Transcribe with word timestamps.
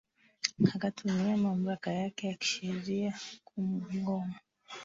ikatumia 0.75 1.37
mamlaka 1.37 1.91
yake 1.93 2.27
ya 2.27 2.33
kisheria 2.33 3.19
kumngoa 3.45 4.29